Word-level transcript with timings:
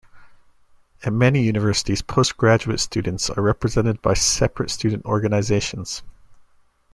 At 1.03 1.13
many 1.13 1.43
universities, 1.43 2.01
postgraduate 2.01 2.79
students 2.79 3.29
are 3.29 3.43
represented 3.43 4.01
by 4.01 4.15
separate 4.15 4.71
student 4.71 5.05
organisations. 5.05 6.01